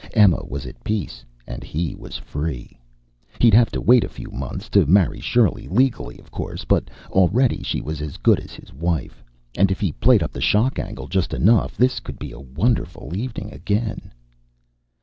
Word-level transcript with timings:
Emma 0.15 0.41
was 0.43 0.65
at 0.65 0.83
peace, 0.83 1.23
and 1.45 1.63
he 1.63 1.93
was 1.93 2.17
free. 2.17 2.75
He'd 3.39 3.53
have 3.53 3.69
to 3.69 3.79
wait 3.79 4.03
a 4.03 4.09
few 4.09 4.31
months 4.31 4.67
to 4.69 4.87
marry 4.87 5.19
Shirley 5.19 5.67
legally, 5.67 6.17
of 6.17 6.31
course. 6.31 6.65
But 6.65 6.89
already, 7.11 7.61
she 7.61 7.81
was 7.81 8.01
as 8.01 8.17
good 8.17 8.39
as 8.39 8.53
his 8.53 8.73
wife. 8.73 9.23
And 9.55 9.69
if 9.69 9.79
he 9.79 9.91
played 9.91 10.23
up 10.23 10.31
the 10.31 10.41
shock 10.41 10.79
angle 10.79 11.07
just 11.07 11.35
enough, 11.35 11.77
this 11.77 11.99
could 11.99 12.17
be 12.17 12.31
a 12.31 12.39
wonderful 12.39 13.15
evening 13.15 13.51
again.... 13.53 14.11